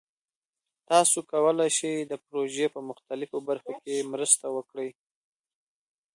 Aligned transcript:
تاسو 0.89 1.17
کولی 1.31 1.69
شئ 1.77 1.95
د 2.11 2.13
پروژې 2.25 2.67
په 2.75 2.79
مختلفو 2.89 3.37
برخو 3.49 3.73
کې 3.83 4.07
مرسته 4.11 4.45
وکړئ. 4.55 4.89